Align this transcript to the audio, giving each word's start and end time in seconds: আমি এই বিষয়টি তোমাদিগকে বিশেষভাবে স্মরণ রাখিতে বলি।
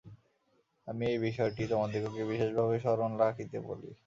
আমি 0.87 1.03
এই 1.07 1.19
বিষয়টি 1.25 1.61
তোমাদিগকে 1.71 2.21
বিশেষভাবে 2.31 2.75
স্মরণ 2.83 3.11
রাখিতে 3.19 3.57
বলি। 3.67 3.89